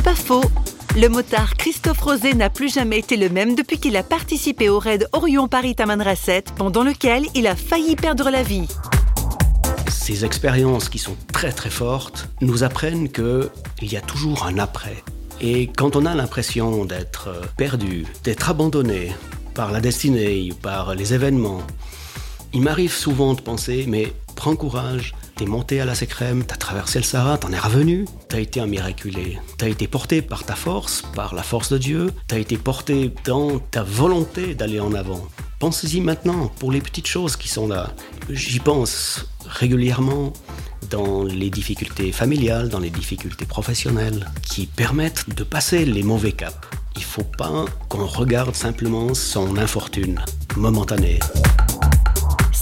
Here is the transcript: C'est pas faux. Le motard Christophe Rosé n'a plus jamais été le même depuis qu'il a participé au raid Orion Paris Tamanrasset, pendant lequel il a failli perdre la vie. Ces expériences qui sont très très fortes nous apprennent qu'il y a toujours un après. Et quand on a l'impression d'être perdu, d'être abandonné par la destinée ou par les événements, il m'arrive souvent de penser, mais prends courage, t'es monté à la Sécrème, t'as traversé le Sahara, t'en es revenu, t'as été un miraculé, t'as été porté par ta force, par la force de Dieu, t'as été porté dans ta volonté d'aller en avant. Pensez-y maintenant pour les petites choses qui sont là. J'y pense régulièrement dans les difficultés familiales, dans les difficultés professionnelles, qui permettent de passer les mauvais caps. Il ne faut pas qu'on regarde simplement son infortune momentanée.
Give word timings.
C'est 0.00 0.04
pas 0.04 0.14
faux. 0.14 0.44
Le 0.96 1.08
motard 1.08 1.56
Christophe 1.56 2.00
Rosé 2.00 2.32
n'a 2.32 2.48
plus 2.48 2.72
jamais 2.72 3.00
été 3.00 3.18
le 3.18 3.28
même 3.28 3.54
depuis 3.54 3.78
qu'il 3.78 3.98
a 3.98 4.02
participé 4.02 4.70
au 4.70 4.78
raid 4.78 5.06
Orion 5.12 5.46
Paris 5.46 5.74
Tamanrasset, 5.74 6.44
pendant 6.56 6.82
lequel 6.82 7.26
il 7.34 7.46
a 7.46 7.54
failli 7.54 7.96
perdre 7.96 8.30
la 8.30 8.42
vie. 8.42 8.66
Ces 9.90 10.24
expériences 10.24 10.88
qui 10.88 10.96
sont 10.96 11.16
très 11.34 11.52
très 11.52 11.68
fortes 11.68 12.30
nous 12.40 12.64
apprennent 12.64 13.10
qu'il 13.10 13.52
y 13.82 13.96
a 13.98 14.00
toujours 14.00 14.46
un 14.46 14.56
après. 14.56 15.04
Et 15.42 15.66
quand 15.66 15.96
on 15.96 16.06
a 16.06 16.14
l'impression 16.14 16.86
d'être 16.86 17.28
perdu, 17.58 18.06
d'être 18.24 18.48
abandonné 18.48 19.12
par 19.52 19.70
la 19.70 19.82
destinée 19.82 20.50
ou 20.50 20.54
par 20.54 20.94
les 20.94 21.12
événements, 21.12 21.60
il 22.54 22.62
m'arrive 22.62 22.94
souvent 22.94 23.34
de 23.34 23.42
penser, 23.42 23.84
mais 23.86 24.14
prends 24.34 24.56
courage, 24.56 25.14
t'es 25.40 25.46
monté 25.46 25.80
à 25.80 25.86
la 25.86 25.94
Sécrème, 25.94 26.44
t'as 26.44 26.56
traversé 26.56 26.98
le 26.98 27.04
Sahara, 27.06 27.38
t'en 27.38 27.50
es 27.50 27.58
revenu, 27.58 28.04
t'as 28.28 28.40
été 28.40 28.60
un 28.60 28.66
miraculé, 28.66 29.38
t'as 29.56 29.70
été 29.70 29.88
porté 29.88 30.20
par 30.20 30.44
ta 30.44 30.54
force, 30.54 31.02
par 31.14 31.34
la 31.34 31.42
force 31.42 31.72
de 31.72 31.78
Dieu, 31.78 32.10
t'as 32.28 32.38
été 32.38 32.58
porté 32.58 33.10
dans 33.24 33.58
ta 33.58 33.82
volonté 33.82 34.54
d'aller 34.54 34.80
en 34.80 34.92
avant. 34.92 35.26
Pensez-y 35.58 36.02
maintenant 36.02 36.48
pour 36.58 36.70
les 36.70 36.82
petites 36.82 37.06
choses 37.06 37.36
qui 37.36 37.48
sont 37.48 37.68
là. 37.68 37.94
J'y 38.28 38.58
pense 38.58 39.30
régulièrement 39.46 40.34
dans 40.90 41.24
les 41.24 41.48
difficultés 41.48 42.12
familiales, 42.12 42.68
dans 42.68 42.80
les 42.80 42.90
difficultés 42.90 43.46
professionnelles, 43.46 44.28
qui 44.42 44.66
permettent 44.66 45.34
de 45.34 45.42
passer 45.42 45.86
les 45.86 46.02
mauvais 46.02 46.32
caps. 46.32 46.54
Il 46.96 47.00
ne 47.00 47.04
faut 47.06 47.24
pas 47.24 47.64
qu'on 47.88 48.04
regarde 48.04 48.54
simplement 48.54 49.14
son 49.14 49.56
infortune 49.56 50.20
momentanée. 50.54 51.18